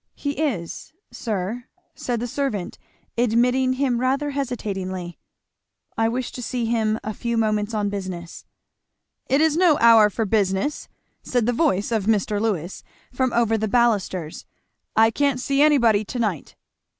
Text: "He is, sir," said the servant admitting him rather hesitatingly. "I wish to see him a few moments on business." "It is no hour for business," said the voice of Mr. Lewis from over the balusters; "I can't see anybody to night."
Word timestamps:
"He 0.15 0.31
is, 0.31 0.93
sir," 1.11 1.65
said 1.93 2.19
the 2.19 2.25
servant 2.25 2.79
admitting 3.19 3.73
him 3.73 3.99
rather 4.01 4.31
hesitatingly. 4.31 5.19
"I 5.95 6.09
wish 6.09 6.31
to 6.31 6.41
see 6.41 6.65
him 6.65 6.99
a 7.03 7.13
few 7.13 7.37
moments 7.37 7.75
on 7.75 7.89
business." 7.91 8.43
"It 9.27 9.41
is 9.41 9.55
no 9.55 9.77
hour 9.77 10.09
for 10.09 10.25
business," 10.25 10.89
said 11.21 11.45
the 11.45 11.53
voice 11.53 11.91
of 11.91 12.05
Mr. 12.07 12.41
Lewis 12.41 12.83
from 13.13 13.31
over 13.33 13.59
the 13.59 13.67
balusters; 13.67 14.45
"I 14.95 15.11
can't 15.11 15.39
see 15.39 15.61
anybody 15.61 16.03
to 16.05 16.17
night." 16.17 16.55